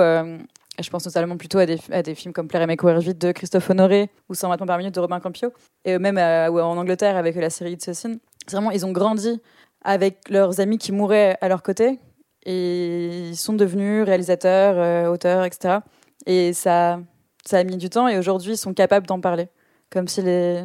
[0.79, 3.69] et je pense notamment plutôt à des, films comme Plaire aimer courir vite de Christophe
[3.69, 5.51] Honoré ou 120 par minute de Robin Campio,
[5.83, 8.15] et même euh, en Angleterre avec la série It's a Sin.
[8.47, 9.41] C'est vraiment, ils ont grandi
[9.83, 11.99] avec leurs amis qui mouraient à leur côté
[12.45, 15.79] et ils sont devenus réalisateurs, euh, auteurs, etc.
[16.25, 16.99] Et ça,
[17.45, 19.49] ça a mis du temps et aujourd'hui ils sont capables d'en parler.
[19.89, 20.63] Comme si les,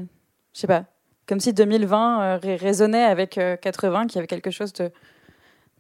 [0.55, 0.85] je sais pas,
[1.27, 4.91] comme si 2020 euh, ré- résonnait avec euh, 80, qu'il y avait quelque chose de-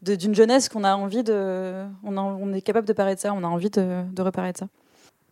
[0.04, 3.46] d'une jeunesse qu'on a envie de, on, est capable de parler de ça, on a
[3.46, 4.66] envie de, de reparler de ça.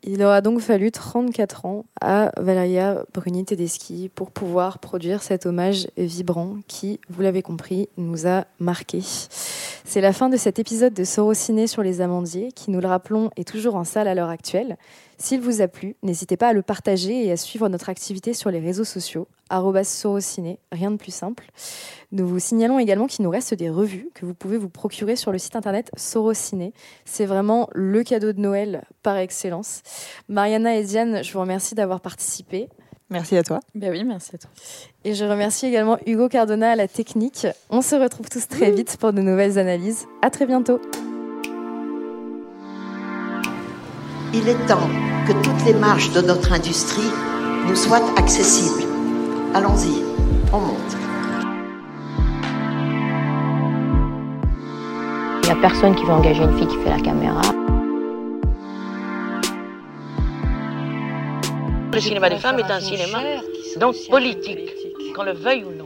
[0.04, 5.86] Il aura donc fallu 34 ans à Valeria Bruni Tedeschi pour pouvoir produire cet hommage
[5.96, 9.02] vibrant qui, vous l'avez compris, nous a marqués.
[9.92, 13.28] C'est la fin de cet épisode de Sorociné sur les amandiers qui, nous le rappelons,
[13.36, 14.78] est toujours en salle à l'heure actuelle.
[15.18, 18.50] S'il vous a plu, n'hésitez pas à le partager et à suivre notre activité sur
[18.50, 19.28] les réseaux sociaux,
[19.84, 21.44] sorociné, rien de plus simple.
[22.10, 25.30] Nous vous signalons également qu'il nous reste des revues que vous pouvez vous procurer sur
[25.30, 26.72] le site internet Sorociné.
[27.04, 29.82] C'est vraiment le cadeau de Noël par excellence.
[30.26, 32.70] Mariana et Diane, je vous remercie d'avoir participé.
[33.12, 33.60] Merci à toi.
[33.74, 34.50] Ben oui, merci à toi.
[35.04, 37.46] Et je remercie également Hugo Cardona à la technique.
[37.68, 40.06] On se retrouve tous très vite pour de nouvelles analyses.
[40.22, 40.80] À très bientôt.
[44.32, 44.88] Il est temps
[45.28, 47.10] que toutes les marches de notre industrie
[47.68, 48.88] nous soient accessibles.
[49.52, 50.02] Allons-y,
[50.50, 50.96] on monte.
[55.42, 57.42] Il n'y a personne qui veut engager une fille qui fait la caméra.
[61.92, 63.22] Le cinéma des femmes est un cinéma
[63.76, 64.70] donc politique,
[65.14, 65.81] qu'on le veuille ou non.